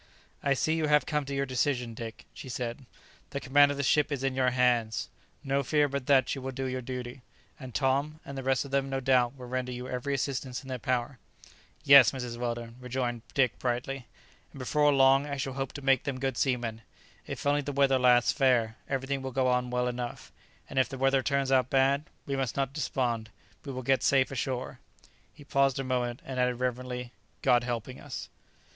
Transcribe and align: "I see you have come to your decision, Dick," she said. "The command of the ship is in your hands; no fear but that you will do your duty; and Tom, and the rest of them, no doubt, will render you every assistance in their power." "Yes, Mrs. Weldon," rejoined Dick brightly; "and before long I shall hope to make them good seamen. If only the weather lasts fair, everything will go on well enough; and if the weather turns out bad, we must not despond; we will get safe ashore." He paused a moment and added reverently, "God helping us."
"I 0.41 0.55
see 0.55 0.73
you 0.73 0.87
have 0.87 1.05
come 1.05 1.25
to 1.25 1.35
your 1.35 1.45
decision, 1.45 1.93
Dick," 1.93 2.25
she 2.33 2.49
said. 2.49 2.87
"The 3.29 3.39
command 3.39 3.69
of 3.69 3.77
the 3.77 3.83
ship 3.83 4.11
is 4.11 4.23
in 4.23 4.33
your 4.33 4.49
hands; 4.49 5.09
no 5.43 5.61
fear 5.61 5.87
but 5.87 6.07
that 6.07 6.33
you 6.33 6.41
will 6.41 6.51
do 6.53 6.65
your 6.65 6.81
duty; 6.81 7.21
and 7.59 7.75
Tom, 7.75 8.19
and 8.25 8.35
the 8.35 8.41
rest 8.41 8.65
of 8.65 8.71
them, 8.71 8.89
no 8.89 8.99
doubt, 8.99 9.35
will 9.37 9.45
render 9.45 9.71
you 9.71 9.87
every 9.87 10.15
assistance 10.15 10.63
in 10.63 10.69
their 10.69 10.79
power." 10.79 11.19
"Yes, 11.83 12.13
Mrs. 12.13 12.37
Weldon," 12.37 12.77
rejoined 12.79 13.21
Dick 13.35 13.59
brightly; 13.59 14.07
"and 14.51 14.57
before 14.57 14.91
long 14.91 15.27
I 15.27 15.37
shall 15.37 15.53
hope 15.53 15.71
to 15.73 15.83
make 15.83 16.03
them 16.05 16.19
good 16.19 16.35
seamen. 16.35 16.81
If 17.27 17.45
only 17.45 17.61
the 17.61 17.71
weather 17.71 17.99
lasts 17.99 18.31
fair, 18.31 18.77
everything 18.89 19.21
will 19.21 19.29
go 19.31 19.49
on 19.49 19.69
well 19.69 19.87
enough; 19.87 20.31
and 20.67 20.79
if 20.79 20.89
the 20.89 20.97
weather 20.97 21.21
turns 21.21 21.51
out 21.51 21.69
bad, 21.69 22.05
we 22.25 22.35
must 22.35 22.57
not 22.57 22.73
despond; 22.73 23.29
we 23.63 23.71
will 23.71 23.83
get 23.83 24.01
safe 24.01 24.31
ashore." 24.31 24.79
He 25.31 25.43
paused 25.43 25.77
a 25.77 25.83
moment 25.83 26.23
and 26.25 26.39
added 26.39 26.55
reverently, 26.55 27.11
"God 27.43 27.63
helping 27.63 27.99
us." 28.01 28.29